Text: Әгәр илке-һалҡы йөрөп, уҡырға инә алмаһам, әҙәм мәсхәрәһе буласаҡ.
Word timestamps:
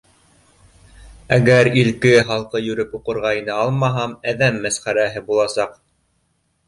Әгәр 1.35 1.69
илке-һалҡы 1.81 2.63
йөрөп, 2.69 2.97
уҡырға 3.01 3.35
инә 3.43 3.59
алмаһам, 3.67 4.17
әҙәм 4.33 4.59
мәсхәрәһе 4.65 5.23
буласаҡ. 5.29 5.81